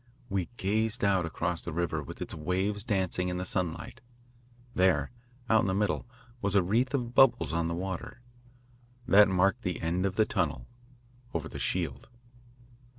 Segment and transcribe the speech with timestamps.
[0.29, 4.01] We gazed out across the river with its waves dancing in the sunlight.
[4.73, 5.11] There,
[5.47, 6.07] out in the middle,
[6.41, 8.19] was a wreath of bubbles on the water.
[9.07, 10.65] That marked the end of the tunnel,
[11.35, 12.09] over the shield.